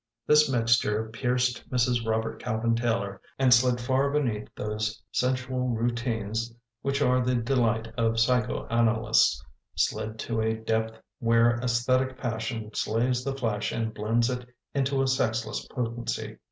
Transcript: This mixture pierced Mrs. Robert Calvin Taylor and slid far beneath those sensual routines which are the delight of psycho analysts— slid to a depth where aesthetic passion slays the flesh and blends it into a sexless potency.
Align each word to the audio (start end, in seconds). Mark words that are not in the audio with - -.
This 0.25 0.49
mixture 0.51 1.09
pierced 1.09 1.69
Mrs. 1.69 2.03
Robert 2.03 2.41
Calvin 2.41 2.73
Taylor 2.73 3.21
and 3.37 3.53
slid 3.53 3.79
far 3.79 4.09
beneath 4.09 4.47
those 4.55 4.99
sensual 5.11 5.67
routines 5.75 6.51
which 6.81 7.03
are 7.03 7.23
the 7.23 7.35
delight 7.35 7.87
of 7.99 8.19
psycho 8.19 8.65
analysts— 8.69 9.45
slid 9.75 10.17
to 10.21 10.41
a 10.41 10.55
depth 10.55 10.99
where 11.19 11.51
aesthetic 11.59 12.17
passion 12.17 12.71
slays 12.73 13.23
the 13.23 13.35
flesh 13.35 13.71
and 13.71 13.93
blends 13.93 14.27
it 14.27 14.47
into 14.73 15.03
a 15.03 15.07
sexless 15.07 15.67
potency. 15.67 16.37